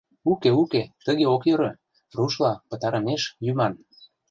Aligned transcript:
Уке, 0.31 0.49
уке, 0.61 0.83
тыге 1.05 1.25
ок 1.35 1.43
йӧрӧ: 1.49 1.71
рушла, 2.15 2.53
пытарымеш, 2.69 3.23
йӱман... 3.45 3.73